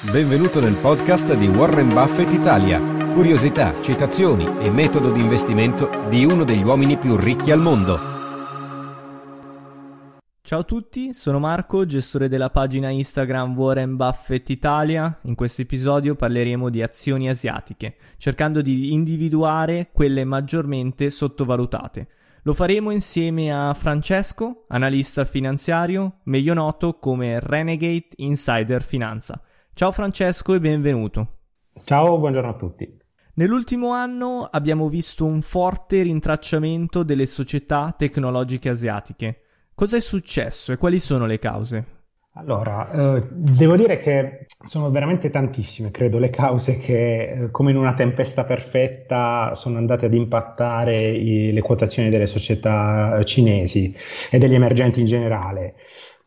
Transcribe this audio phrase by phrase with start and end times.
[0.00, 2.78] Benvenuto nel podcast di Warren Buffett Italia.
[2.78, 7.98] Curiosità, citazioni e metodo di investimento di uno degli uomini più ricchi al mondo.
[10.40, 15.18] Ciao a tutti, sono Marco, gestore della pagina Instagram Warren Buffett Italia.
[15.22, 22.06] In questo episodio parleremo di azioni asiatiche, cercando di individuare quelle maggiormente sottovalutate.
[22.42, 29.42] Lo faremo insieme a Francesco, analista finanziario, meglio noto come Renegade Insider Finanza.
[29.78, 31.34] Ciao Francesco e benvenuto.
[31.84, 32.98] Ciao, buongiorno a tutti.
[33.34, 39.42] Nell'ultimo anno abbiamo visto un forte rintracciamento delle società tecnologiche asiatiche.
[39.76, 41.84] Cosa è successo e quali sono le cause?
[42.32, 47.76] Allora, eh, devo dire che sono veramente tantissime, credo, le cause che, eh, come in
[47.76, 53.94] una tempesta perfetta, sono andate ad impattare i, le quotazioni delle società cinesi
[54.28, 55.76] e degli emergenti in generale.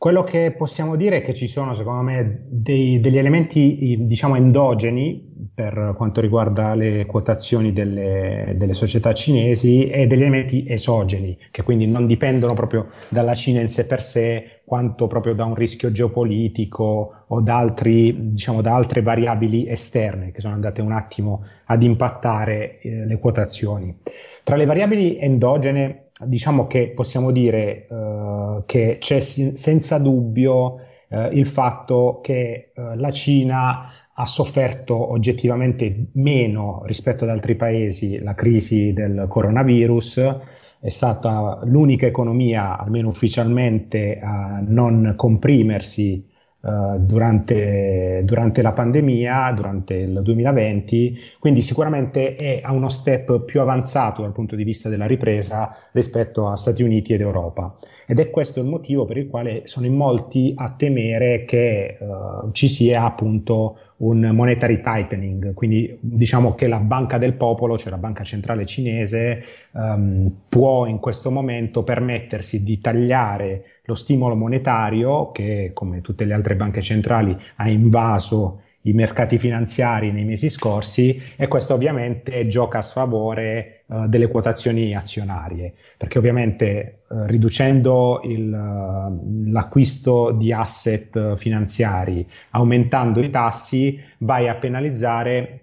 [0.01, 5.51] Quello che possiamo dire è che ci sono, secondo me, dei, degli elementi, diciamo, endogeni
[5.53, 11.85] per quanto riguarda le quotazioni delle, delle, società cinesi e degli elementi esogeni, che quindi
[11.85, 17.25] non dipendono proprio dalla Cina in sé per sé, quanto proprio da un rischio geopolitico
[17.27, 22.79] o da, altri, diciamo, da altre variabili esterne che sono andate un attimo ad impattare
[22.79, 23.99] eh, le quotazioni.
[24.43, 31.45] Tra le variabili endogene diciamo che possiamo dire uh, che c'è senza dubbio uh, il
[31.45, 38.93] fatto che uh, la Cina ha sofferto oggettivamente meno rispetto ad altri paesi la crisi
[38.93, 40.37] del coronavirus,
[40.79, 46.27] è stata l'unica economia, almeno ufficialmente, a non comprimersi
[46.61, 53.61] Uh, durante, durante, la pandemia, durante il 2020, quindi sicuramente è a uno step più
[53.61, 57.75] avanzato dal punto di vista della ripresa rispetto a Stati Uniti ed Europa.
[58.05, 62.51] Ed è questo il motivo per il quale sono in molti a temere che uh,
[62.51, 67.97] ci sia appunto un monetary tightening, quindi diciamo che la banca del popolo, cioè la
[67.97, 75.71] banca centrale cinese, um, può in questo momento permettersi di tagliare lo stimolo monetario che,
[75.73, 81.47] come tutte le altre banche centrali, ha invaso i mercati finanziari nei mesi scorsi e
[81.47, 89.51] questo ovviamente gioca a sfavore uh, delle quotazioni azionarie, perché ovviamente uh, riducendo il, uh,
[89.51, 95.59] l'acquisto di asset finanziari, aumentando i tassi, vai a penalizzare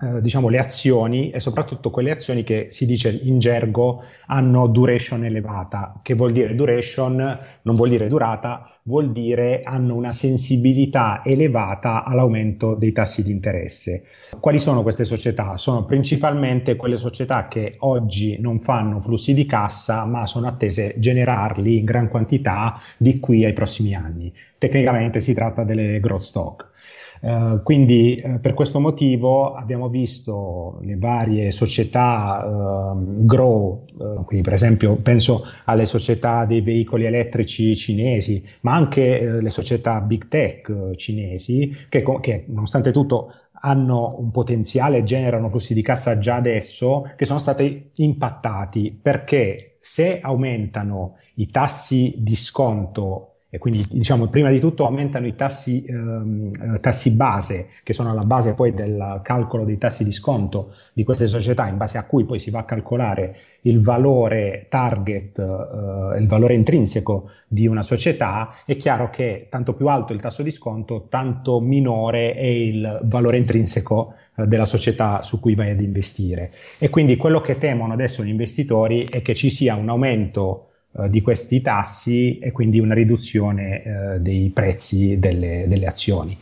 [0.00, 5.24] eh, diciamo le azioni e soprattutto quelle azioni che si dice in gergo hanno duration
[5.24, 7.16] elevata, che vuol dire duration,
[7.62, 14.04] non vuol dire durata, vuol dire hanno una sensibilità elevata all'aumento dei tassi di interesse.
[14.38, 15.56] Quali sono queste società?
[15.56, 21.78] Sono principalmente quelle società che oggi non fanno flussi di cassa, ma sono attese generarli
[21.78, 24.32] in gran quantità di qui ai prossimi anni.
[24.58, 26.74] Tecnicamente si tratta delle growth stock.
[27.20, 34.42] Uh, quindi uh, per questo motivo abbiamo visto le varie società uh, grow, eh, quindi
[34.42, 40.94] per esempio penso alle società dei veicoli elettrici cinesi, ma anche le società big tech
[40.96, 47.24] cinesi che, che nonostante tutto hanno un potenziale, generano flussi di cassa già adesso, che
[47.24, 54.58] sono stati impattati perché se aumentano i tassi di sconto e quindi diciamo prima di
[54.58, 59.64] tutto aumentano i tassi, ehm, eh, tassi, base che sono alla base poi del calcolo
[59.64, 62.64] dei tassi di sconto di queste società in base a cui poi si va a
[62.64, 69.74] calcolare il valore target, eh, il valore intrinseco di una società, è chiaro che tanto
[69.74, 75.22] più alto il tasso di sconto, tanto minore è il valore intrinseco eh, della società
[75.22, 76.52] su cui vai ad investire.
[76.78, 81.08] E quindi quello che temono adesso gli investitori è che ci sia un aumento eh,
[81.08, 86.36] di questi tassi e quindi una riduzione eh, dei prezzi delle, delle azioni.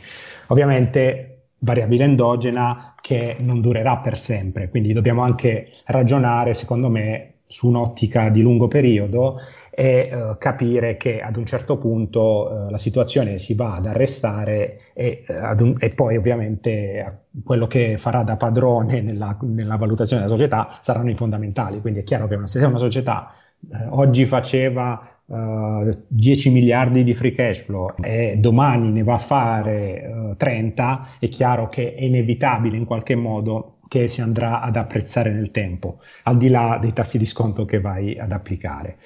[0.49, 1.31] Ovviamente
[1.61, 8.31] variabile endogena che non durerà per sempre, quindi dobbiamo anche ragionare, secondo me, su un'ottica
[8.31, 9.39] di lungo periodo
[9.71, 14.79] e uh, capire che ad un certo punto uh, la situazione si va ad arrestare
[14.93, 20.35] e, uh, un, e poi ovviamente quello che farà da padrone nella, nella, valutazione della
[20.35, 21.81] società saranno i fondamentali.
[21.81, 23.33] Quindi è chiaro che se una società
[23.73, 29.19] eh, oggi faceva uh, 10 miliardi di free cash flow e domani ne va a
[29.19, 34.77] fare uh, 30, è chiaro che è inevitabile in qualche modo che si andrà ad
[34.77, 38.99] apprezzare nel tempo, al di là dei tassi di sconto che vai ad applicare.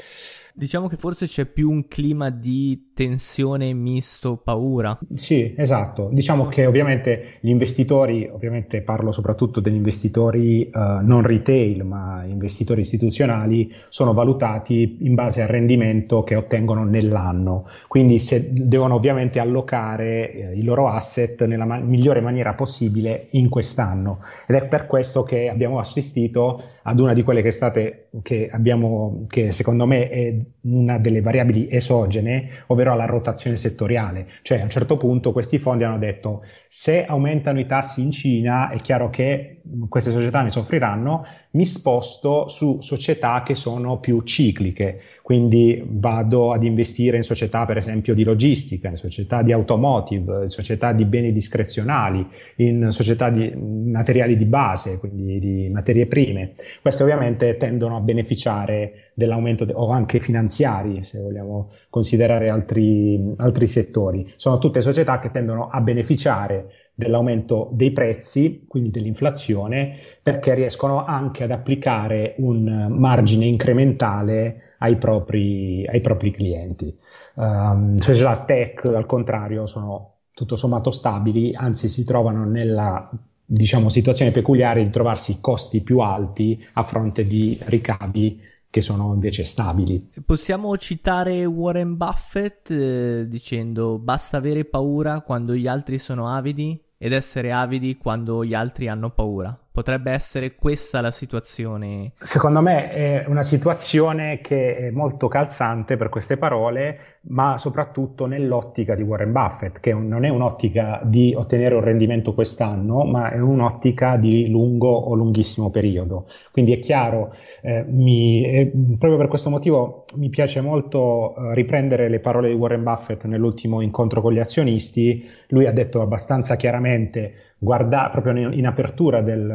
[0.58, 4.99] Diciamo che forse c'è più un clima di tensione misto paura.
[5.14, 6.08] Sì, esatto.
[6.10, 12.81] Diciamo che ovviamente gli investitori, ovviamente parlo soprattutto degli investitori uh, non retail, ma investitori
[12.81, 17.69] istituzionali, sono valutati in base al rendimento che ottengono nell'anno.
[17.87, 23.49] Quindi se devono ovviamente allocare eh, i loro asset nella ma- migliore maniera possibile in
[23.49, 24.22] quest'anno.
[24.49, 29.26] Ed è per questo che abbiamo assistito ad una di quelle che, state, che abbiamo,
[29.28, 34.28] che secondo me è una delle variabili esogene, ovvero alla rotazione settoriale.
[34.42, 38.70] Cioè a un certo punto questi fondi hanno detto se aumentano i tassi in Cina
[38.70, 45.00] è chiaro che queste società ne soffriranno, mi sposto su società che sono più cicliche,
[45.28, 50.48] quindi vado ad investire in società per esempio di logistica, in società di automotive, in
[50.48, 52.26] società di beni discrezionali,
[52.56, 56.54] in società di materiali di base, quindi di materie prime.
[56.80, 63.66] Queste ovviamente tendono a beneficiare dell'aumento de- o anche finanziari, se vogliamo considerare altri, altri
[63.66, 64.32] settori.
[64.36, 71.44] Sono tutte società che tendono a beneficiare dell'aumento dei prezzi, quindi dell'inflazione, perché riescono anche
[71.44, 76.92] ad applicare un margine incrementale ai propri, ai propri clienti.
[77.34, 83.08] Um, società tech, al contrario, sono tutto sommato stabili, anzi si trovano nella
[83.44, 89.44] diciamo, situazione peculiare di trovarsi costi più alti a fronte di ricavi che sono invece
[89.44, 90.10] stabili.
[90.26, 97.12] Possiamo citare Warren Buffett eh, dicendo basta avere paura quando gli altri sono avidi ed
[97.12, 99.56] essere avidi quando gli altri hanno paura.
[99.70, 102.12] Potrebbe essere questa la situazione?
[102.18, 108.96] Secondo me è una situazione che è molto calzante per queste parole, ma soprattutto nell'ottica
[108.96, 114.16] di Warren Buffett, che non è un'ottica di ottenere un rendimento quest'anno, ma è un'ottica
[114.16, 116.26] di lungo o lunghissimo periodo.
[116.50, 122.08] Quindi è chiaro, eh, mi, eh, proprio per questo motivo mi piace molto eh, riprendere
[122.08, 125.24] le parole di Warren Buffett nell'ultimo incontro con gli azionisti.
[125.48, 129.46] Lui ha detto abbastanza chiaramente guarda, proprio in, apertura del,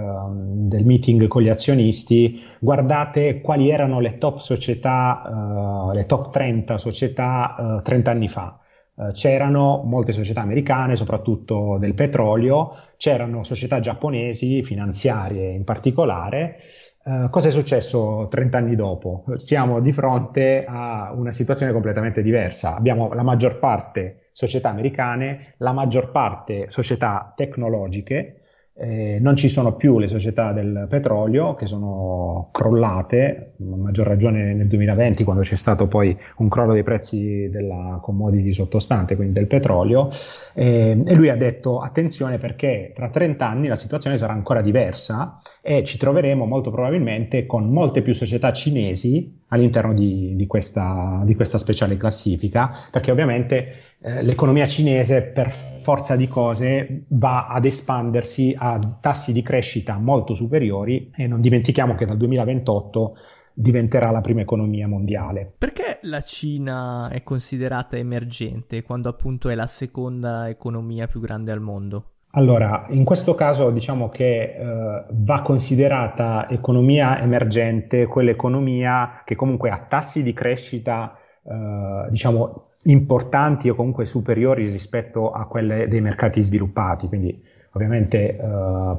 [0.68, 6.78] del, meeting con gli azionisti, guardate quali erano le top società, uh, le top 30
[6.78, 8.60] società uh, 30 anni fa.
[8.96, 16.58] Uh, c'erano molte società americane, soprattutto del petrolio, c'erano società giapponesi, finanziarie in particolare.
[17.06, 19.24] Uh, cosa è successo 30 anni dopo?
[19.36, 22.76] Siamo di fronte a una situazione completamente diversa.
[22.76, 28.44] Abbiamo la maggior parte società americane, la maggior parte società tecnologiche,
[28.76, 34.56] eh, non ci sono più le società del petrolio che sono crollate, a maggior ragione
[34.56, 39.46] nel 2020 quando c'è stato poi un crollo dei prezzi della commodity sottostante, quindi del
[39.46, 40.10] petrolio,
[40.56, 45.40] eh, e lui ha detto attenzione perché tra 30 anni la situazione sarà ancora diversa
[45.62, 51.36] e ci troveremo molto probabilmente con molte più società cinesi all'interno di, di, questa, di
[51.36, 58.80] questa speciale classifica, perché ovviamente l'economia cinese per forza di cose va ad espandersi a
[59.00, 63.16] tassi di crescita molto superiori e non dimentichiamo che dal 2028
[63.54, 65.54] diventerà la prima economia mondiale.
[65.58, 71.62] Perché la Cina è considerata emergente quando appunto è la seconda economia più grande al
[71.62, 72.08] mondo?
[72.36, 79.86] Allora, in questo caso diciamo che eh, va considerata economia emergente quell'economia che comunque ha
[79.88, 87.08] tassi di crescita, eh, diciamo, importanti o comunque superiori rispetto a quelle dei mercati sviluppati.
[87.08, 88.38] Quindi ovviamente eh,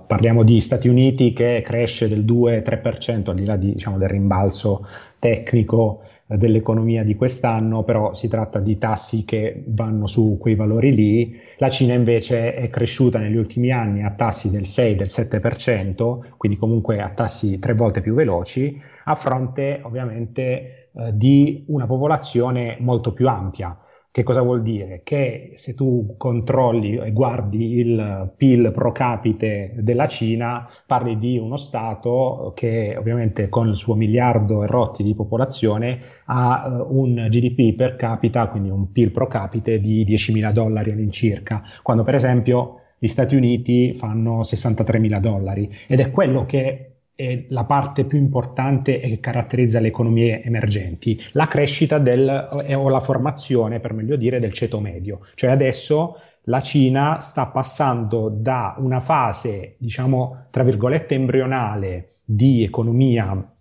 [0.06, 4.86] parliamo di Stati Uniti che cresce del 2-3% al di là di, diciamo, del rimbalzo
[5.18, 10.94] tecnico eh, dell'economia di quest'anno, però si tratta di tassi che vanno su quei valori
[10.94, 11.38] lì.
[11.58, 17.10] La Cina invece è cresciuta negli ultimi anni a tassi del 6-7%, quindi comunque a
[17.10, 23.76] tassi tre volte più veloci, a fronte ovviamente eh, di una popolazione molto più ampia.
[24.14, 25.00] Che cosa vuol dire?
[25.02, 31.56] Che se tu controlli e guardi il PIL pro capite della Cina, parli di uno
[31.56, 37.74] Stato che ovviamente con il suo miliardo e rotti di popolazione ha uh, un GDP
[37.74, 43.08] per capita, quindi un PIL pro capite di 10.000 dollari all'incirca, quando per esempio gli
[43.08, 49.08] Stati Uniti fanno 63.000 dollari ed è quello che è la parte più importante e
[49.08, 54.52] che caratterizza le economie emergenti, la crescita del, o la formazione, per meglio dire, del
[54.52, 55.20] ceto medio.
[55.34, 63.53] Cioè adesso la Cina sta passando da una fase, diciamo, tra virgolette, embrionale di economia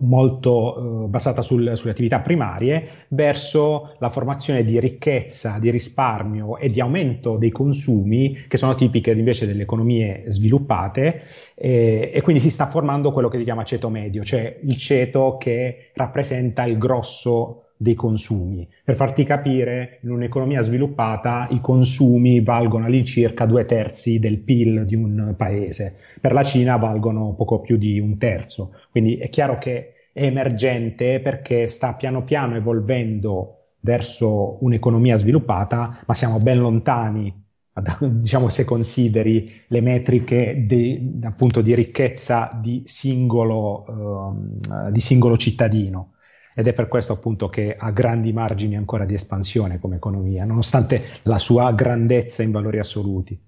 [0.00, 6.68] molto eh, basata sul, sulle attività primarie verso la formazione di ricchezza, di risparmio e
[6.68, 11.22] di aumento dei consumi che sono tipiche invece delle economie sviluppate
[11.54, 15.36] eh, e quindi si sta formando quello che si chiama ceto medio, cioè il ceto
[15.38, 18.68] che rappresenta il grosso dei consumi.
[18.84, 24.96] Per farti capire, in un'economia sviluppata i consumi valgono all'incirca due terzi del PIL di
[24.96, 29.92] un paese, per la Cina valgono poco più di un terzo, quindi è chiaro che
[30.12, 37.46] è emergente perché sta piano piano evolvendo verso un'economia sviluppata, ma siamo ben lontani
[38.00, 46.14] diciamo se consideri le metriche de, appunto di ricchezza di singolo, uh, di singolo cittadino
[46.58, 51.04] ed è per questo appunto che ha grandi margini ancora di espansione come economia, nonostante
[51.22, 53.40] la sua grandezza in valori assoluti.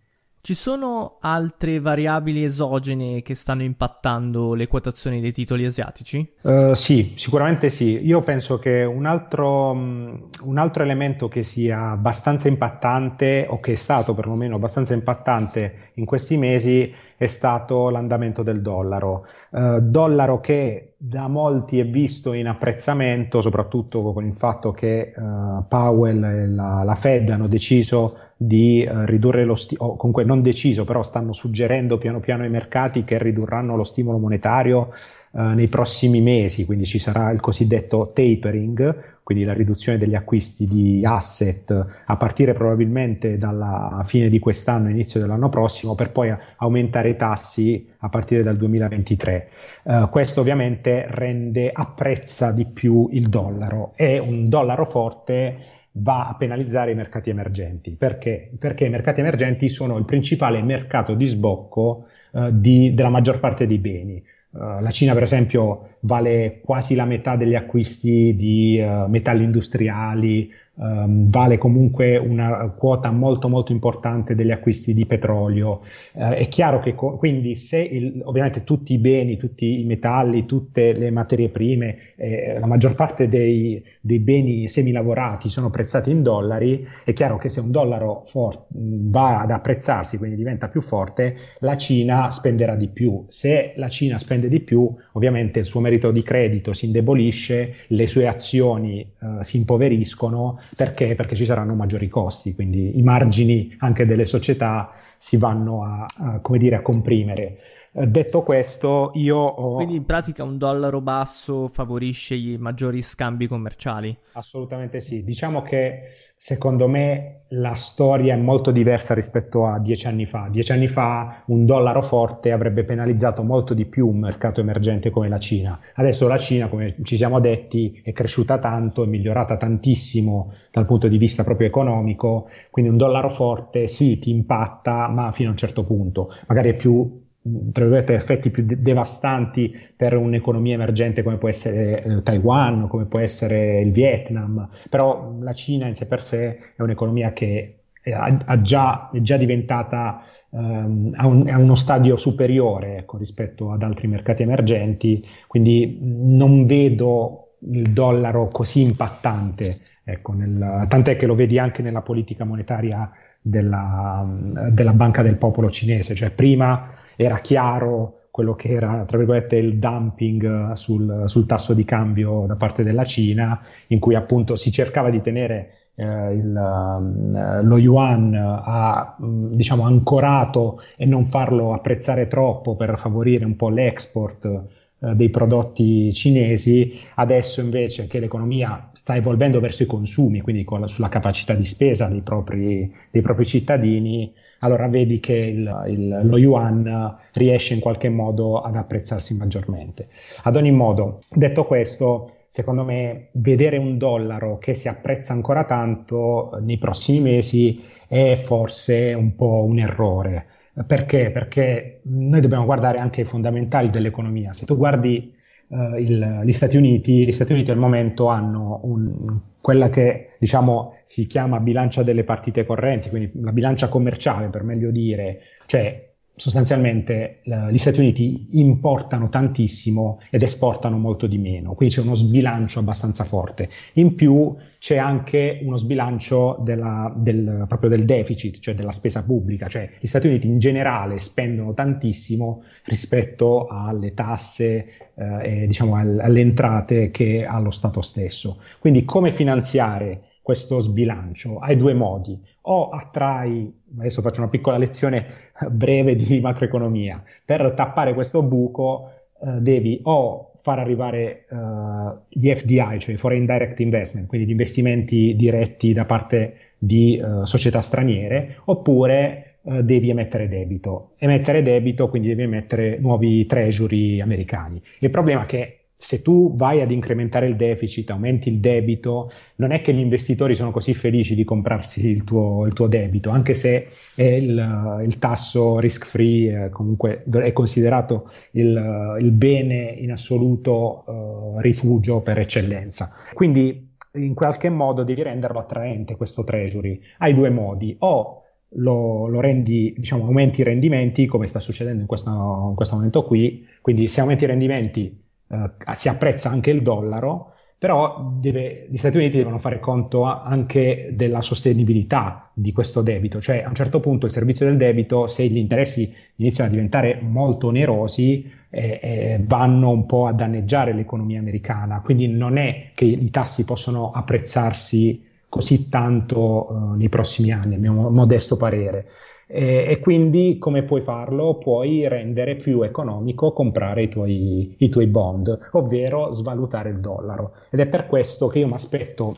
[0.42, 6.26] Ci sono altre variabili esogene che stanno impattando le quotazioni dei titoli asiatici?
[6.40, 8.06] Uh, sì, sicuramente sì.
[8.06, 13.72] Io penso che un altro, um, un altro, elemento che sia abbastanza impattante, o che
[13.72, 19.26] è stato perlomeno abbastanza impattante in questi mesi, è stato l'andamento del dollaro.
[19.50, 25.66] Uh, dollaro che da molti è visto in apprezzamento, soprattutto con il fatto che uh,
[25.68, 30.84] Powell e la, la Fed hanno deciso di uh, ridurre lo stimolo, comunque non deciso,
[30.84, 34.94] però stanno suggerendo piano piano ai mercati che ridurranno lo stimolo monetario
[35.32, 40.66] uh, nei prossimi mesi, quindi ci sarà il cosiddetto tapering, quindi la riduzione degli acquisti
[40.66, 47.10] di asset a partire probabilmente dalla fine di quest'anno, inizio dell'anno prossimo, per poi aumentare
[47.10, 49.48] i tassi a partire dal 2023.
[49.82, 56.34] Uh, questo ovviamente rende, apprezza di più il dollaro e un dollaro forte va a
[56.34, 57.96] penalizzare i mercati emergenti.
[57.96, 58.50] Perché?
[58.58, 63.66] Perché i mercati emergenti sono il principale mercato di sbocco uh, di, della maggior parte
[63.66, 64.22] dei beni.
[64.52, 70.50] Uh, la Cina, per esempio, vale quasi la metà degli acquisti di uh, metalli industriali,
[70.80, 75.82] um, vale comunque una quota molto molto importante degli acquisti di petrolio.
[76.12, 80.46] Uh, è chiaro che co- quindi se il, ovviamente tutti i beni, tutti i metalli,
[80.46, 86.22] tutte le materie prime, eh, la maggior parte dei, dei, beni semilavorati sono prezzati in
[86.22, 91.36] dollari, è chiaro che se un dollaro for- va ad apprezzarsi, quindi diventa più forte,
[91.60, 93.24] la Cina spenderà di più.
[93.28, 98.06] Se la Cina spende di più, ovviamente il suo merito di credito si indebolisce, le
[98.06, 101.14] sue azioni uh, si impoveriscono perché?
[101.14, 106.40] Perché ci saranno maggiori costi, quindi i margini anche delle società si vanno a, a,
[106.58, 107.58] dire, a comprimere.
[107.92, 109.74] Eh, detto questo, io ho...
[109.74, 114.16] Quindi in pratica un dollaro basso favorisce i maggiori scambi commerciali?
[114.32, 115.24] Assolutamente sì.
[115.24, 120.46] Diciamo che secondo me la storia è molto diversa rispetto a dieci anni fa.
[120.48, 125.28] Dieci anni fa un dollaro forte avrebbe penalizzato molto di più un mercato emergente come
[125.28, 125.78] la Cina.
[125.94, 131.08] Adesso la Cina, come ci siamo detti, è cresciuta tanto, è migliorata tantissimo dal punto
[131.08, 135.58] di vista proprio economico, quindi un dollaro forte sì ti impatta, ma fino a un
[135.58, 136.30] certo punto.
[136.46, 142.02] Magari è più tra virgolette, effetti più de- devastanti per un'economia emergente come può essere
[142.02, 146.82] eh, Taiwan, come può essere il Vietnam, però la Cina in sé per sé è
[146.82, 152.98] un'economia che è, ha già, è già diventata um, a, un, a, uno stadio superiore
[152.98, 160.86] ecco, rispetto ad altri mercati emergenti, quindi non vedo il dollaro così impattante, ecco, nel,
[160.88, 164.26] tant'è che lo vedi anche nella politica monetaria della,
[164.70, 169.78] della Banca del Popolo cinese, cioè prima era chiaro quello che era, tra virgolette, il
[169.78, 175.10] dumping sul, sul tasso di cambio da parte della Cina, in cui appunto si cercava
[175.10, 182.26] di tenere eh, il, uh, lo yuan a, mm, diciamo, ancorato e non farlo apprezzare
[182.28, 189.16] troppo per favorire un po' l'export eh, dei prodotti cinesi, adesso invece che l'economia sta
[189.16, 194.32] evolvendo verso i consumi, quindi la, sulla capacità di spesa dei propri, dei propri cittadini,
[194.60, 200.08] allora vedi che il, il, lo yuan riesce in qualche modo ad apprezzarsi maggiormente.
[200.42, 206.58] Ad ogni modo, detto questo, secondo me vedere un dollaro che si apprezza ancora tanto
[206.60, 210.46] nei prossimi mesi è forse un po' un errore.
[210.86, 211.30] Perché?
[211.30, 214.52] Perché noi dobbiamo guardare anche i fondamentali dell'economia.
[214.52, 215.34] Se tu guardi
[215.68, 220.94] uh, il, gli Stati Uniti, gli Stati Uniti al momento hanno un, quella che diciamo
[221.04, 226.09] si chiama bilancia delle partite correnti, quindi la bilancia commerciale per meglio dire, cioè
[226.40, 232.78] sostanzialmente gli Stati Uniti importanno tantissimo ed esportano molto di meno, quindi c'è uno sbilancio
[232.78, 233.68] abbastanza forte.
[233.94, 239.68] In più c'è anche uno sbilancio della, del, proprio del deficit, cioè della spesa pubblica,
[239.68, 246.40] cioè gli Stati Uniti in generale spendono tantissimo rispetto alle tasse eh, e diciamo alle
[246.40, 248.62] entrate che ha lo Stato stesso.
[248.78, 251.58] Quindi come finanziare questo sbilancio?
[251.60, 252.36] Hai due modi.
[252.62, 255.26] O attrai, adesso faccio una piccola lezione
[255.70, 262.98] breve di macroeconomia, per tappare questo buco eh, devi o far arrivare uh, gli FDI,
[262.98, 269.58] cioè Foreign Direct Investment, quindi gli investimenti diretti da parte di uh, società straniere, oppure
[269.62, 271.12] uh, devi emettere debito.
[271.16, 274.82] Emettere debito, quindi devi emettere nuovi treasury americani.
[274.98, 279.70] Il problema è che se tu vai ad incrementare il deficit, aumenti il debito, non
[279.70, 283.52] è che gli investitori sono così felici di comprarsi il tuo, il tuo debito, anche
[283.52, 291.04] se il, il, tasso risk free eh, comunque è considerato il, il bene in assoluto
[291.06, 293.12] uh, rifugio per eccellenza.
[293.34, 296.98] Quindi in qualche modo devi renderlo attraente questo treasury.
[297.18, 298.44] Hai due modi, o
[298.76, 303.22] lo, lo, rendi, diciamo, aumenti i rendimenti, come sta succedendo in questo, in questo momento
[303.22, 308.96] qui, quindi se aumenti i rendimenti eh, si apprezza anche il dollaro, però deve, gli
[308.98, 314.00] Stati Uniti devono fare conto anche della sostenibilità di questo debito, cioè a un certo
[314.00, 319.40] punto il servizio del debito, se gli interessi iniziano a diventare molto onerosi, eh, eh,
[319.46, 325.28] vanno un po' a danneggiare l'economia americana, quindi non è che i tassi possono apprezzarsi
[325.48, 329.06] così tanto eh, nei prossimi anni, a mio modesto parere.
[329.52, 331.58] E, e, quindi come puoi farlo?
[331.58, 337.54] Puoi rendere più economico comprare i tuoi, i tuoi bond, ovvero svalutare il dollaro.
[337.70, 339.36] Ed è per questo che io mi aspetto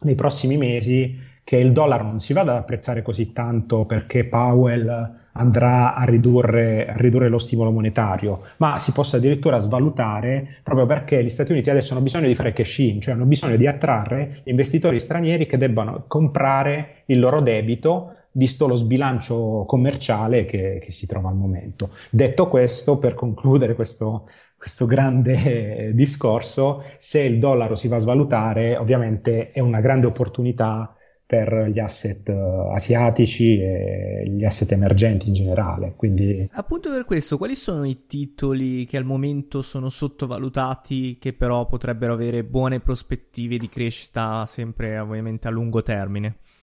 [0.00, 5.22] nei prossimi mesi che il dollaro non si vada ad apprezzare così tanto perché Powell
[5.34, 11.22] andrà a ridurre, a ridurre, lo stimolo monetario, ma si possa addirittura svalutare proprio perché
[11.22, 14.40] gli Stati Uniti adesso hanno bisogno di fare cash in, cioè hanno bisogno di attrarre
[14.44, 21.06] investitori stranieri che debbano comprare il loro debito visto lo sbilancio commerciale che, che, si
[21.06, 21.90] trova al momento.
[22.10, 28.76] Detto questo, per concludere questo, questo grande discorso, se il dollaro si va a svalutare,
[28.76, 30.94] ovviamente è una grande opportunità
[31.26, 35.94] per gli asset uh, asiatici e gli asset emergenti in generale.
[35.96, 36.48] Quindi...
[36.52, 42.12] Appunto per questo, quali sono i titoli che al momento sono sottovalutati, che però potrebbero
[42.12, 46.36] avere buone prospettive di crescita sempre ovviamente a lungo termine?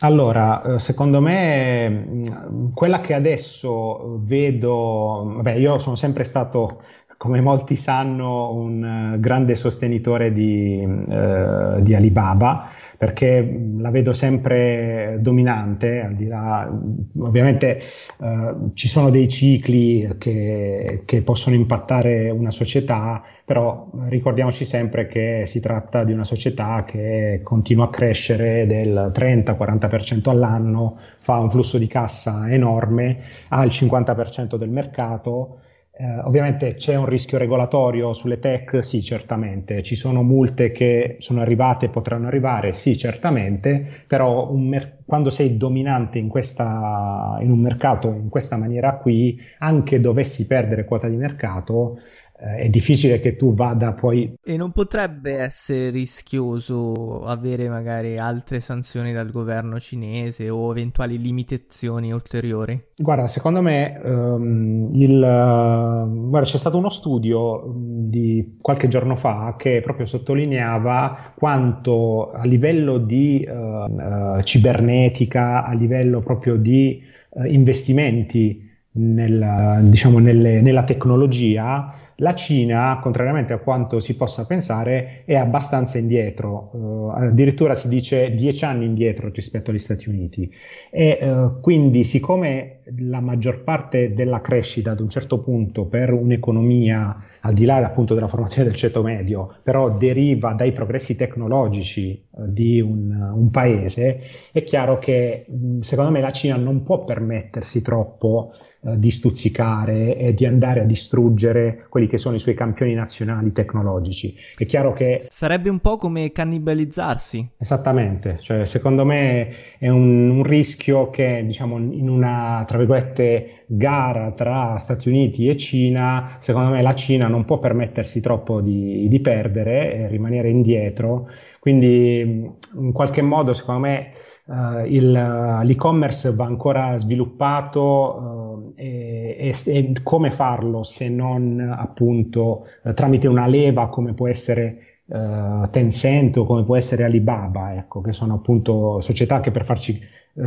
[0.00, 6.82] Allora, eh, secondo me mm, quella che adesso vedo, vabbè, io sono sempre stato,
[7.18, 15.18] come molti sanno, un uh, grande sostenitore di, uh, di, Alibaba, perché la vedo sempre
[15.18, 16.70] dominante, al di là,
[17.18, 17.80] ovviamente
[18.18, 25.42] uh, ci sono dei cicli che, che possono impattare una società, però ricordiamoci sempre che
[25.44, 31.78] si tratta di una società che continua a crescere del 30-40% all'anno, fa un flusso
[31.78, 35.62] di cassa enorme, ha il 50% del mercato.
[36.00, 38.80] Eh, ovviamente c'è un rischio regolatorio sulle tech?
[38.84, 39.82] Sì, certamente.
[39.82, 42.70] Ci sono multe che sono arrivate e potranno arrivare?
[42.70, 44.04] Sì, certamente.
[44.06, 49.98] Però mer- quando sei dominante in, questa, in un mercato in questa maniera qui, anche
[49.98, 51.98] dovessi perdere quota di mercato,
[52.38, 54.32] è difficile che tu vada poi...
[54.44, 62.12] E non potrebbe essere rischioso avere magari altre sanzioni dal governo cinese o eventuali limitazioni
[62.12, 62.80] ulteriori?
[62.96, 69.16] Guarda, secondo me um, il, uh, guarda, c'è stato uno studio um, di qualche giorno
[69.16, 77.02] fa che proprio sottolineava quanto a livello di uh, uh, cibernetica, a livello proprio di
[77.46, 85.36] investimenti nel, diciamo, nelle, nella tecnologia, La Cina, contrariamente a quanto si possa pensare, è
[85.36, 90.52] abbastanza indietro, uh, addirittura si dice dieci anni indietro rispetto agli Stati Uniti.
[90.90, 97.22] E uh, quindi, siccome la maggior parte della crescita ad un certo punto per un'economia,
[97.42, 102.48] al di là appunto della formazione del ceto medio, però deriva dai progressi tecnologici uh,
[102.48, 105.46] di un, un, paese, è chiaro che
[105.80, 108.54] secondo me la Cina non può permettersi troppo
[108.92, 113.52] eh, di stuzzicare e di andare a distruggere quelli che sono i suoi campioni nazionali
[113.52, 114.34] tecnologici.
[114.56, 115.26] È chiaro che...
[115.30, 117.48] Sarebbe un po' come cannibalizzarsi.
[117.58, 119.48] Esattamente, cioè, secondo me
[119.78, 125.56] è un, un rischio che diciamo in una, tra virgolette, gara tra Stati Uniti e
[125.56, 131.28] Cina, secondo me la Cina non può permettersi troppo di, di perdere e rimanere indietro,
[131.58, 134.12] quindi in qualche modo secondo me
[134.48, 141.60] Uh, il, uh, l'e-commerce va ancora sviluppato uh, e, e, e, come farlo se non
[141.60, 148.12] appunto tramite una leva come può essere Tencent o come può essere Alibaba, ecco, che
[148.12, 149.98] sono appunto società che per farci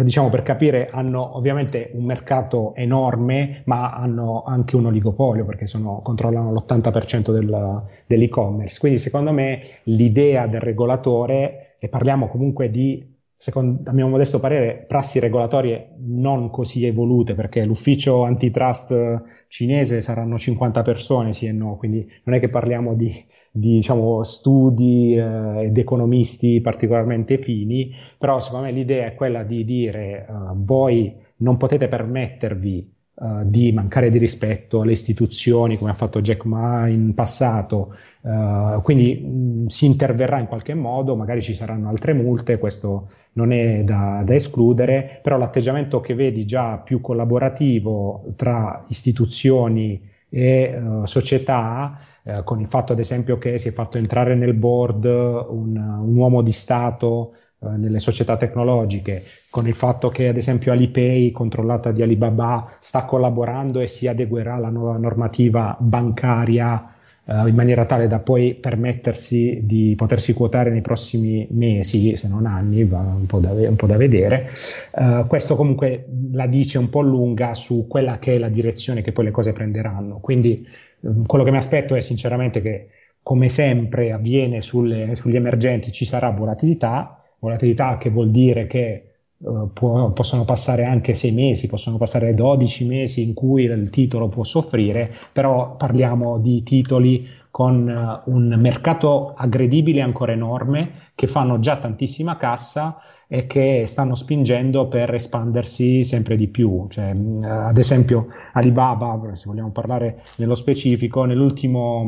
[0.04, 6.02] diciamo per capire hanno ovviamente un mercato enorme ma hanno anche un oligopolio perché sono,
[6.02, 8.80] controllano l'80% del, dell'e-commerce.
[8.80, 13.11] Quindi secondo me l'idea del regolatore e parliamo comunque di
[13.42, 20.38] secondo, a mio modesto parere, prassi regolatorie non così evolute, perché l'ufficio antitrust cinese saranno
[20.38, 23.12] 50 persone, sì e no, quindi non è che parliamo di,
[23.52, 29.64] di diciamo, studi eh, ed economisti particolarmente fini, però secondo me l'idea è quella di
[29.64, 35.94] dire uh, voi non potete permettervi Uh, di mancare di rispetto alle istituzioni come ha
[35.94, 41.54] fatto Jack Ma in passato, uh, quindi mh, si interverrà in qualche modo, magari ci
[41.54, 47.00] saranno altre multe, questo non è da, da, escludere, però l'atteggiamento che vedi già più
[47.00, 53.72] collaborativo tra istituzioni e uh, società, uh, con il fatto ad esempio che si è
[53.72, 57.36] fatto entrare nel board un, un uomo di Stato
[57.70, 63.80] nelle società tecnologiche, con il fatto che ad esempio Alipay, controllata di Alibaba, sta collaborando
[63.80, 66.94] e si adeguerà alla nuova normativa bancaria
[67.24, 72.48] uh, in maniera tale da poi permettersi di potersi quotare nei prossimi mesi, se non
[72.48, 74.50] anni, va un po' da, un po da vedere.
[74.94, 79.12] Uh, questo comunque la dice un po' lunga su quella che è la direzione che
[79.12, 80.20] poi le cose prenderanno.
[80.20, 80.68] Quindi
[81.02, 82.88] um, quello che mi aspetto è sinceramente che,
[83.22, 89.06] come sempre avviene sulle, sugli emergenti, ci sarà volatilità, volatilità che vuol dire che
[89.44, 94.28] Uh, può, possono passare anche sei mesi, possono passare 12 mesi in cui il titolo
[94.28, 101.58] può soffrire, però parliamo di titoli con uh, un mercato aggredibile ancora enorme, che fanno
[101.58, 106.86] già tantissima cassa e che stanno spingendo per espandersi sempre di più.
[106.88, 112.06] Cioè, uh, ad esempio Alibaba, se vogliamo parlare nello specifico, nell'ultima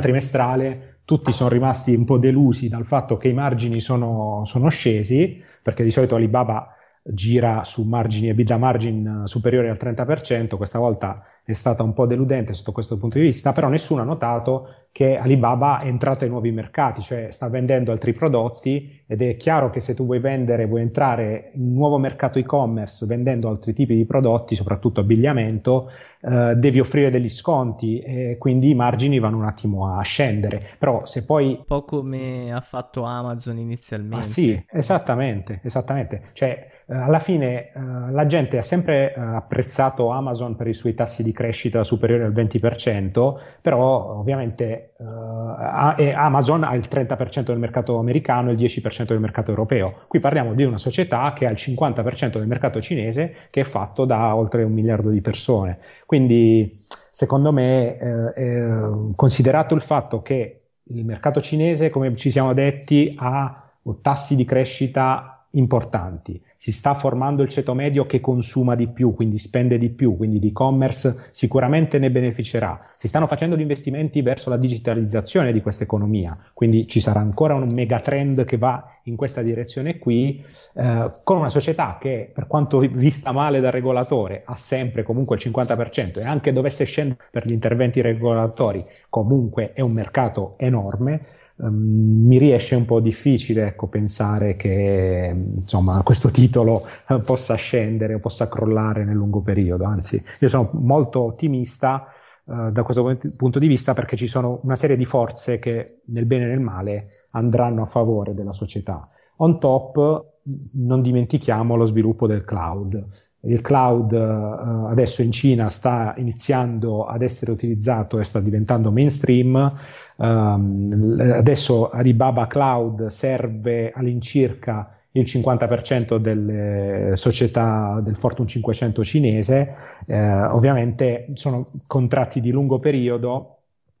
[0.00, 5.40] trimestrale tutti sono rimasti un po' delusi dal fatto che i margini sono, sono scesi,
[5.62, 11.54] perché di solito Alibaba gira su margini EBITDA margin superiori al 30%, questa volta è
[11.54, 15.78] stata un po' deludente sotto questo punto di vista, però nessuno ha notato che Alibaba
[15.78, 19.94] è entrato in nuovi mercati, cioè sta vendendo altri prodotti ed è chiaro che se
[19.94, 24.56] tu vuoi vendere, vuoi entrare in un nuovo mercato e-commerce vendendo altri tipi di prodotti,
[24.56, 25.90] soprattutto abbigliamento,
[26.22, 30.62] eh, devi offrire degli sconti e quindi i margini vanno un attimo a scendere.
[30.78, 31.56] Però se poi...
[31.58, 34.20] Un po' come ha fatto Amazon inizialmente.
[34.20, 36.22] Ah, sì, esattamente, esattamente.
[36.32, 41.24] Cioè, alla fine eh, la gente ha sempre eh, apprezzato Amazon per i suoi tassi
[41.24, 48.52] di crescita superiori al 20%, però ovviamente Amazon ha il 30% del mercato americano e
[48.52, 49.92] il 10% del mercato europeo.
[50.06, 54.04] Qui parliamo di una società che ha il 50% del mercato cinese che è fatto
[54.04, 55.78] da oltre un miliardo di persone.
[56.06, 62.54] Quindi, secondo me, eh, eh, considerato il fatto che il mercato cinese, come ci siamo
[62.54, 63.70] detti, ha
[64.00, 69.38] tassi di crescita importanti, si sta formando il ceto medio che consuma di più, quindi
[69.38, 72.78] spende di più, quindi l'e-commerce sicuramente ne beneficerà.
[72.96, 77.54] Si stanno facendo gli investimenti verso la digitalizzazione di questa economia, quindi ci sarà ancora
[77.54, 82.78] un megatrend che va in questa direzione qui, eh, con una società che per quanto
[82.78, 87.52] vista male dal regolatore ha sempre comunque il 50% e anche dovesse scendere per gli
[87.52, 94.56] interventi regolatori, comunque è un mercato enorme um, mi riesce un po' difficile ecco, pensare
[94.56, 100.48] che insomma, questo titolo uh, possa scendere o possa crollare nel lungo periodo, anzi io
[100.48, 102.06] sono molto ottimista
[102.44, 106.26] uh, da questo punto di vista perché ci sono una serie di forze che nel
[106.26, 109.08] bene e nel male andranno a favore della società.
[109.38, 110.34] On top
[110.72, 113.25] non dimentichiamo lo sviluppo del cloud.
[113.40, 119.72] Il cloud uh, adesso in Cina sta iniziando ad essere utilizzato e sta diventando mainstream.
[120.16, 129.74] Um, adesso Alibaba Cloud serve all'incirca il 50% delle società del Fortune 500 cinese,
[130.06, 133.52] eh, ovviamente sono contratti di lungo periodo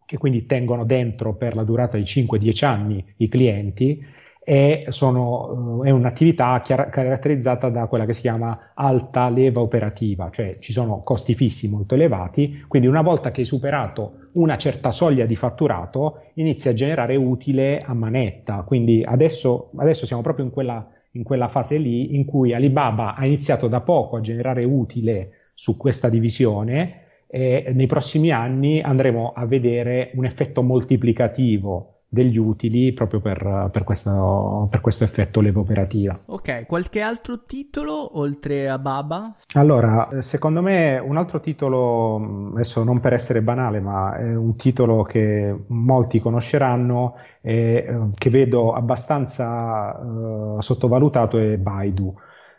[0.04, 4.04] che quindi tengono dentro per la durata di 5-10 anni i clienti
[4.48, 10.60] e sono, è un'attività chiar- caratterizzata da quella che si chiama alta leva operativa, cioè
[10.60, 15.26] ci sono costi fissi molto elevati, quindi una volta che hai superato una certa soglia
[15.26, 20.86] di fatturato inizia a generare utile a manetta, quindi adesso, adesso siamo proprio in quella,
[21.10, 25.76] in quella fase lì in cui Alibaba ha iniziato da poco a generare utile su
[25.76, 33.20] questa divisione e nei prossimi anni andremo a vedere un effetto moltiplicativo degli utili proprio
[33.20, 36.18] per, per, questo, per questo effetto leva operativa.
[36.28, 39.34] Ok, qualche altro titolo oltre a Baba?
[39.52, 45.02] Allora, secondo me un altro titolo, adesso non per essere banale, ma è un titolo
[45.02, 52.14] che molti conosceranno e eh, che vedo abbastanza uh, sottovalutato è Baidu.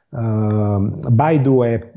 [0.10, 1.92] Uh, Baidu è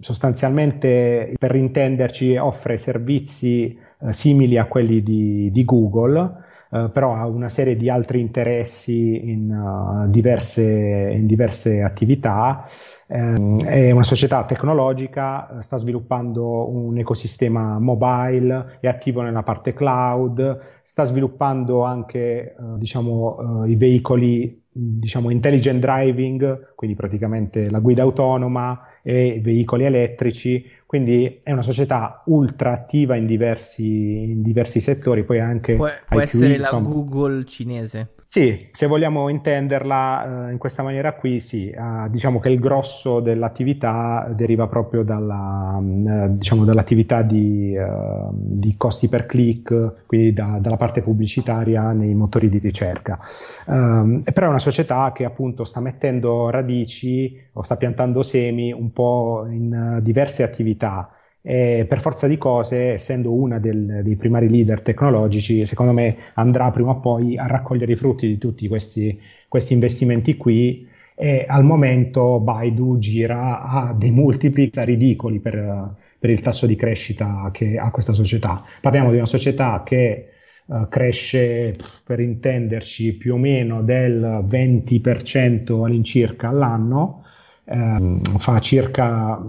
[0.00, 7.26] sostanzialmente, per intenderci, offre servizi uh, simili a quelli di, di Google, Uh, però ha
[7.26, 12.66] una serie di altri interessi in, uh, diverse, in diverse, attività.
[13.08, 20.80] Um, è una società tecnologica, sta sviluppando un ecosistema mobile, è attivo nella parte cloud,
[20.82, 28.80] sta sviluppando anche uh, diciamo, i veicoli diciamo intelligent driving, quindi praticamente la guida autonoma
[29.02, 35.40] e veicoli elettrici, quindi è una società ultra attiva in diversi, in diversi settori, poi
[35.40, 35.74] anche...
[35.74, 38.10] Può, può essere la Google cinese.
[38.34, 43.20] Sì, se vogliamo intenderla eh, in questa maniera qui, sì, eh, diciamo che il grosso
[43.20, 47.84] dell'attività deriva proprio dalla, mm, eh, diciamo, dall'attività di, eh,
[48.32, 53.18] di, costi per click, quindi da, dalla parte pubblicitaria nei motori di ricerca.
[53.66, 58.92] Um, però è una società che appunto sta mettendo radici o sta piantando semi un
[58.92, 61.06] po' in uh, diverse attività
[61.42, 66.70] e per forza di cose, essendo una del, dei primari leader tecnologici, secondo me andrà
[66.70, 71.64] prima o poi a raccogliere i frutti di tutti questi, questi investimenti qui e al
[71.64, 77.90] momento Baidu gira a dei multipli ridicoli per, per, il tasso di crescita che ha
[77.90, 78.62] questa società.
[78.80, 80.28] Parliamo di una società che
[80.66, 81.74] uh, cresce,
[82.04, 87.24] per intenderci, più o meno del 20% all'incirca all'anno,
[87.64, 89.40] eh, fa circa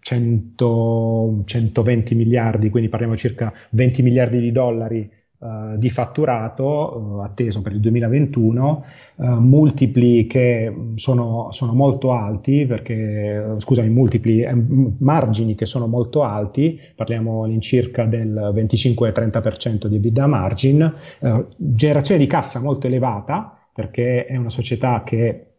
[0.00, 5.10] 100, 120 miliardi, quindi parliamo circa 20 miliardi di dollari
[5.42, 8.84] eh, di fatturato eh, atteso per il 2021,
[9.16, 14.54] eh, multipli che sono, sono, molto alti, perché, scusami, multipli, eh,
[15.00, 20.94] margini che sono molto alti, parliamo all'incirca del 25-30% di EBITDA margin,
[21.56, 25.51] generazione di cassa molto elevata, perché è una società che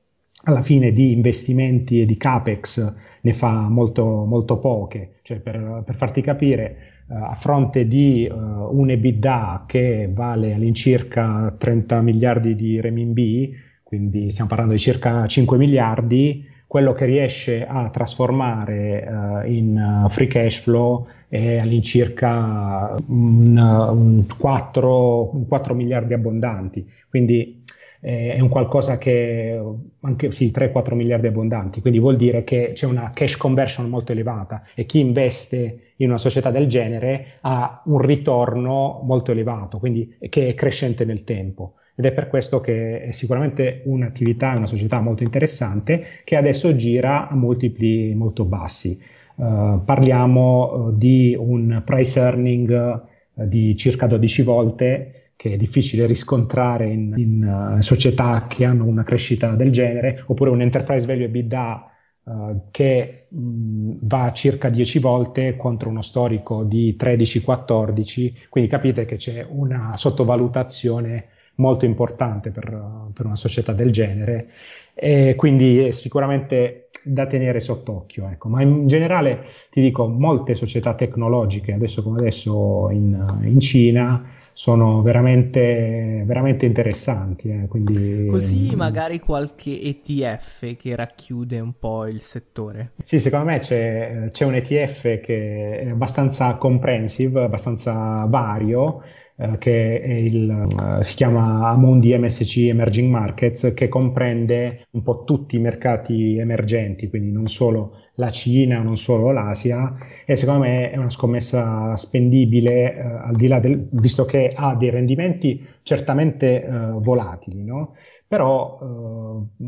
[0.43, 5.95] alla fine di investimenti e di capex ne fa molto, molto poche, cioè per, per
[5.95, 6.75] farti capire,
[7.08, 14.29] uh, a fronte di uh, un EBITDA che vale all'incirca 30 miliardi di renminbi, quindi
[14.32, 20.58] stiamo parlando di circa 5 miliardi, quello che riesce a trasformare uh, in free cash
[20.58, 26.86] flow è all'incirca un, un 4, un 4 miliardi abbondanti.
[27.10, 27.62] Quindi
[28.06, 29.60] eh, è un qualcosa che
[30.02, 34.63] anche sì, 3-4 miliardi abbondanti, quindi vuol dire che c'è una cash conversion molto elevata
[34.76, 40.48] e chi investe in una società del genere ha un ritorno molto elevato, quindi che
[40.48, 41.76] è crescente nel tempo.
[41.96, 47.30] Ed è per questo che è sicuramente un'attività, una società molto interessante che adesso gira
[47.30, 49.00] a multipli molto bassi.
[49.36, 53.02] Uh, parliamo uh, di un price earning
[53.34, 58.86] uh, di circa 12 volte che è difficile riscontrare in, in uh, società che hanno
[58.86, 61.91] una crescita del genere, oppure un enterprise value EBITDA
[62.24, 69.15] uh, che mh, va circa 10 volte contro uno storico di 13-14, quindi capite che
[69.15, 72.65] c'è una sottovalutazione molto importante per,
[73.13, 74.50] per una società del genere
[74.96, 78.30] e quindi è sicuramente da tenere sott'occhio.
[78.30, 78.50] Ecco.
[78.50, 85.02] Ma in generale ti dico, molte società tecnologiche, adesso come adesso in, in Cina, sono
[85.02, 87.50] veramente, veramente interessanti.
[87.50, 92.94] Eh, quindi, Così mm, magari qualche ETF che racchiude un po' il settore.
[93.04, 99.02] Sì, secondo me c'è, c'è un ETF che è abbastanza comprehensive, abbastanza vario.
[99.36, 105.56] Uh, che il, uh, si chiama Amundi MSC Emerging Markets, che comprende un po' tutti
[105.56, 109.95] i mercati emergenti, quindi non solo la Cina, non solo l'Asia,
[110.26, 114.76] e secondo me è una scommessa spendibile, eh, al di là del, visto che ha
[114.76, 117.93] dei rendimenti certamente eh, volatili, no?
[118.34, 119.63] però eh,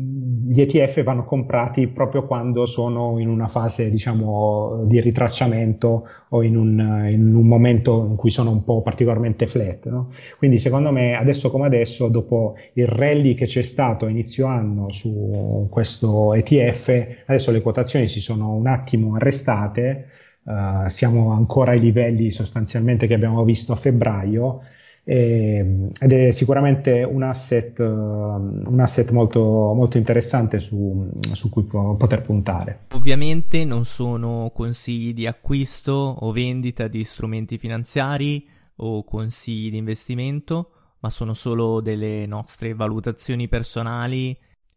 [0.48, 6.56] gli ETF vanno comprati proprio quando sono in una fase diciamo, di ritracciamento o in
[6.56, 9.86] un, in un, momento in cui sono un po' particolarmente flat.
[9.86, 10.08] No?
[10.36, 15.68] Quindi secondo me adesso come adesso, dopo il rally che c'è stato inizio anno su
[15.70, 20.08] questo ETF, adesso le quotazioni si sono un attimo arrestate,
[20.44, 24.60] uh, siamo ancora ai livelli sostanzialmente che abbiamo visto a febbraio
[25.08, 32.22] e, ed è sicuramente un asset, un asset molto, molto interessante su, su, cui poter
[32.22, 32.80] puntare.
[32.90, 40.70] Ovviamente non sono consigli di acquisto o vendita di strumenti finanziari o consigli di investimento,
[40.98, 44.36] ma sono solo delle nostre valutazioni personali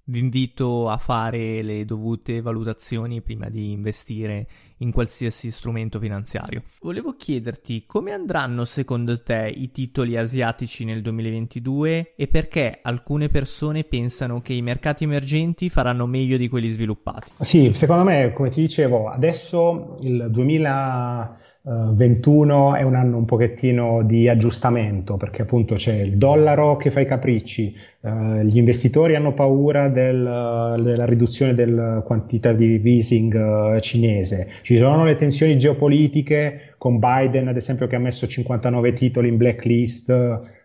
[0.10, 6.63] vi invito a fare le dovute valutazioni prima di investire in qualsiasi strumento finanziario.
[6.82, 13.84] Volevo chiederti come andranno secondo te i titoli asiatici nel 2022 e perché alcune persone
[13.84, 17.32] pensano che i mercati emergenti faranno meglio di quelli sviluppati.
[17.39, 21.38] Sì, secondo me, come ti dicevo, adesso il 2000
[21.69, 26.89] Uh, 21 è un anno un pochettino di aggiustamento perché appunto c'è il dollaro che
[26.89, 34.47] fa i capricci, uh, gli investitori hanno paura del, della riduzione del quantitative easing cinese,
[34.63, 39.38] ci sono le tensioni geopolitiche con Biden ad esempio che ha messo 59 titoli in
[39.38, 40.58] blacklist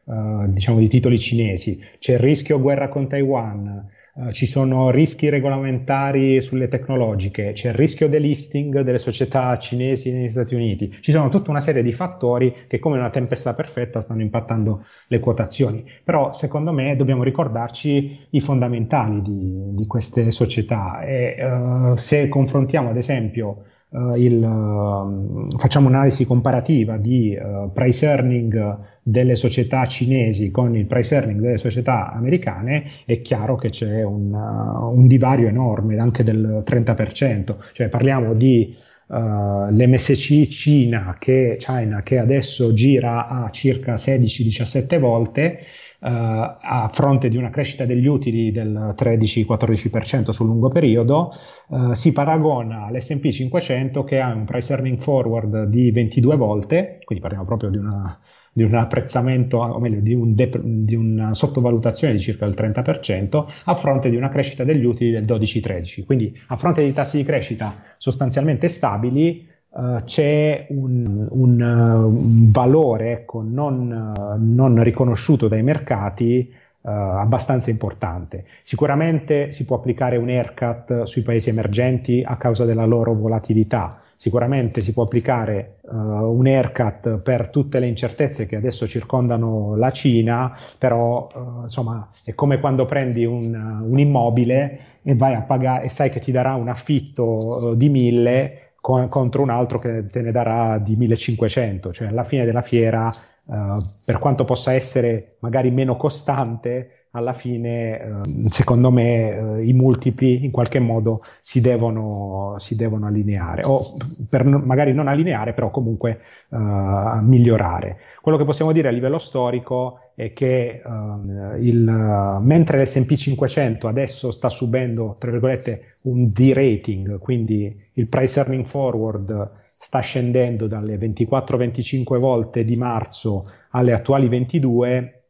[0.46, 6.40] diciamo di titoli cinesi, c'è il rischio guerra con Taiwan, Uh, ci sono rischi regolamentari
[6.40, 11.50] sulle tecnologiche, c'è il rischio delisting delle società cinesi negli Stati Uniti, ci sono tutta
[11.50, 15.84] una serie di fattori che come una tempesta perfetta stanno impattando le quotazioni.
[16.04, 22.90] Però secondo me dobbiamo ricordarci i fondamentali di, di queste società e uh, se confrontiamo
[22.90, 30.50] ad esempio Uh, il, uh, facciamo un'analisi comparativa di uh, price earning delle società cinesi
[30.50, 35.96] con il price earning delle società americane, è chiaro che c'è un, un divario enorme,
[35.98, 38.76] anche del 30%, cioè parliamo di
[39.06, 47.36] l'MSC Cina che, China che adesso gira a circa 16-17 volte Uh, a fronte di
[47.36, 51.32] una crescita degli utili del 13-14% sul lungo periodo,
[51.68, 57.22] uh, si paragona all'SP 500 che ha un price earning forward di 22 volte, quindi
[57.22, 58.18] parliamo proprio di, una,
[58.52, 63.44] di un apprezzamento, o meglio, di, un de- di, una sottovalutazione di circa il 30%,
[63.64, 66.04] a fronte di una crescita degli utili del 12-13%.
[66.04, 72.46] Quindi a fronte di tassi di crescita sostanzialmente stabili, Uh, c'è un, un, uh, un
[72.52, 78.44] valore ecco, non, uh, non, riconosciuto dai mercati abbastanza importante.
[78.60, 84.02] Sicuramente si può applicare un haircut sui paesi emergenti a causa della loro volatilità.
[84.16, 90.54] Sicuramente si può applicare un haircut per tutte le incertezze che adesso circondano la Cina,
[90.76, 91.26] però
[91.62, 96.20] insomma è come quando prendi un, un immobile e vai a pagare e sai che
[96.20, 100.94] ti darà un affitto di mille co- contro un altro che te ne darà di
[100.94, 103.10] 1500, cioè alla fine della fiera,
[103.46, 109.72] uh, per quanto possa essere magari meno costante, alla fine, eh, secondo me, eh, i
[109.72, 113.94] multipli in qualche modo si devono, si devono allineare, o
[114.28, 116.20] per, magari non allineare, però comunque
[116.50, 117.98] eh, migliorare.
[118.20, 124.30] Quello che possiamo dire a livello storico è che eh, il, mentre l'SP 500 adesso
[124.30, 132.18] sta subendo, tra virgolette, un D-rating, quindi il price earning forward sta scendendo dalle 24-25
[132.18, 135.22] volte di marzo alle attuali 22,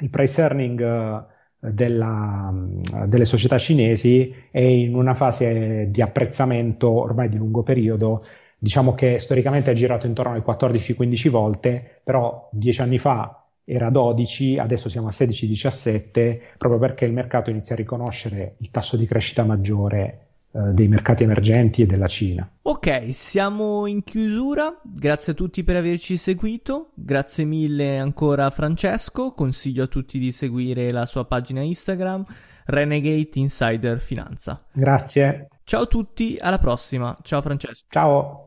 [0.00, 6.90] il price earning uh, della, uh, delle società cinesi è in una fase di apprezzamento
[6.90, 8.24] ormai di lungo periodo.
[8.58, 14.58] Diciamo che storicamente ha girato intorno alle 14-15 volte, però dieci anni fa era 12,
[14.58, 19.44] adesso siamo a 16-17, proprio perché il mercato inizia a riconoscere il tasso di crescita
[19.44, 22.48] maggiore eh, dei mercati emergenti e della Cina.
[22.62, 24.80] Ok, siamo in chiusura.
[24.84, 26.90] Grazie a tutti per averci seguito.
[26.94, 29.32] Grazie mille ancora a Francesco.
[29.32, 32.24] Consiglio a tutti di seguire la sua pagina Instagram
[32.66, 34.62] Renegade Insider Finanza.
[34.72, 35.48] Grazie.
[35.64, 37.16] Ciao a tutti, alla prossima.
[37.22, 37.86] Ciao Francesco.
[37.88, 38.44] Ciao.